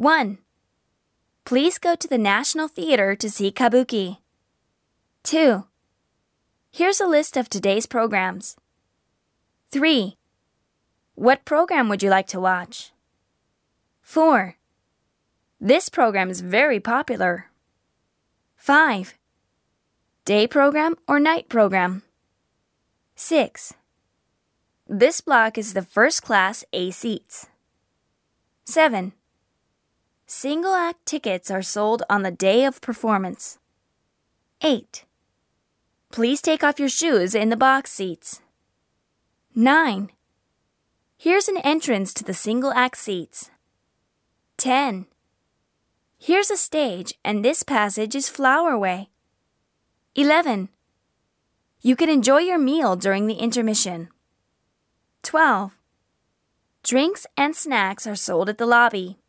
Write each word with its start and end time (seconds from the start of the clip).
1. 0.00 0.38
Please 1.44 1.76
go 1.76 1.94
to 1.94 2.08
the 2.08 2.16
National 2.16 2.68
Theater 2.68 3.14
to 3.14 3.28
see 3.28 3.52
Kabuki. 3.52 4.16
2. 5.24 5.64
Here's 6.70 7.02
a 7.02 7.06
list 7.06 7.36
of 7.36 7.50
today's 7.50 7.84
programs. 7.84 8.56
3. 9.70 10.16
What 11.16 11.44
program 11.44 11.90
would 11.90 12.02
you 12.02 12.08
like 12.08 12.26
to 12.28 12.40
watch? 12.40 12.92
4. 14.00 14.56
This 15.60 15.90
program 15.90 16.30
is 16.30 16.40
very 16.40 16.80
popular. 16.80 17.50
5. 18.56 19.18
Day 20.24 20.46
program 20.46 20.96
or 21.06 21.20
night 21.20 21.50
program? 21.50 22.04
6. 23.16 23.74
This 24.88 25.20
block 25.20 25.58
is 25.58 25.74
the 25.74 25.82
first 25.82 26.22
class 26.22 26.64
A 26.72 26.90
seats. 26.90 27.48
7. 28.64 29.12
Single 30.32 30.74
act 30.74 31.06
tickets 31.06 31.50
are 31.50 31.60
sold 31.60 32.04
on 32.08 32.22
the 32.22 32.30
day 32.30 32.64
of 32.64 32.80
performance. 32.80 33.58
8. 34.62 35.04
Please 36.12 36.40
take 36.40 36.62
off 36.62 36.78
your 36.78 36.88
shoes 36.88 37.34
in 37.34 37.48
the 37.48 37.56
box 37.56 37.90
seats. 37.90 38.40
9. 39.56 40.08
Here's 41.18 41.48
an 41.48 41.56
entrance 41.56 42.14
to 42.14 42.22
the 42.22 42.32
single 42.32 42.70
act 42.74 42.96
seats. 42.96 43.50
10. 44.56 45.06
Here's 46.16 46.52
a 46.52 46.56
stage, 46.56 47.12
and 47.24 47.44
this 47.44 47.64
passage 47.64 48.14
is 48.14 48.28
Flower 48.28 48.78
Way. 48.78 49.08
11. 50.14 50.68
You 51.80 51.96
can 51.96 52.08
enjoy 52.08 52.38
your 52.38 52.58
meal 52.58 52.94
during 52.94 53.26
the 53.26 53.42
intermission. 53.42 54.10
12. 55.24 55.76
Drinks 56.84 57.26
and 57.36 57.56
snacks 57.56 58.06
are 58.06 58.14
sold 58.14 58.48
at 58.48 58.58
the 58.58 58.66
lobby. 58.66 59.19